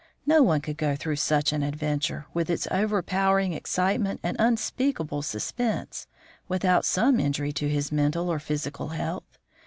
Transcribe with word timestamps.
No 0.25 0.41
one 0.41 0.61
could 0.61 0.77
go 0.79 0.95
through 0.95 1.17
such 1.17 1.53
an 1.53 1.61
adventure, 1.61 2.25
with 2.33 2.49
its 2.49 2.67
overpowering 2.71 3.53
excitement 3.53 4.19
and 4.23 4.35
unspeakable 4.39 5.21
suspense, 5.21 6.07
without 6.47 6.85
some 6.85 7.19
injury 7.19 7.51
to 7.53 7.69
his 7.69 7.91
mental 7.91 8.27
or 8.27 8.39
physical 8.39 8.87
health. 8.87 9.37